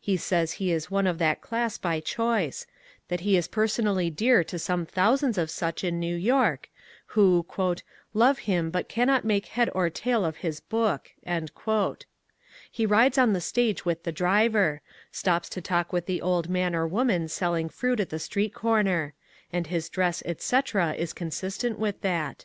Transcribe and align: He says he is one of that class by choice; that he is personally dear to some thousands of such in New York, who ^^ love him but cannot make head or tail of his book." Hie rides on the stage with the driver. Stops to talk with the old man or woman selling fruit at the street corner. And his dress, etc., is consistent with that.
He 0.00 0.16
says 0.16 0.52
he 0.62 0.70
is 0.70 0.88
one 0.88 1.04
of 1.04 1.18
that 1.18 1.40
class 1.40 1.78
by 1.78 1.98
choice; 1.98 2.64
that 3.08 3.22
he 3.22 3.36
is 3.36 3.48
personally 3.48 4.08
dear 4.08 4.44
to 4.44 4.56
some 4.56 4.86
thousands 4.86 5.36
of 5.36 5.50
such 5.50 5.82
in 5.82 5.98
New 5.98 6.14
York, 6.14 6.70
who 7.18 7.44
^^ 7.50 7.82
love 8.12 8.38
him 8.38 8.70
but 8.70 8.88
cannot 8.88 9.24
make 9.24 9.46
head 9.46 9.68
or 9.74 9.90
tail 9.90 10.24
of 10.24 10.36
his 10.46 10.60
book." 10.60 11.10
Hie 11.26 11.44
rides 12.86 13.18
on 13.18 13.32
the 13.32 13.40
stage 13.40 13.84
with 13.84 14.04
the 14.04 14.12
driver. 14.12 14.80
Stops 15.10 15.48
to 15.48 15.60
talk 15.60 15.92
with 15.92 16.06
the 16.06 16.22
old 16.22 16.48
man 16.48 16.72
or 16.76 16.86
woman 16.86 17.26
selling 17.26 17.68
fruit 17.68 17.98
at 17.98 18.10
the 18.10 18.20
street 18.20 18.54
corner. 18.54 19.12
And 19.52 19.66
his 19.66 19.88
dress, 19.88 20.22
etc., 20.24 20.92
is 20.92 21.12
consistent 21.12 21.80
with 21.80 22.00
that. 22.02 22.44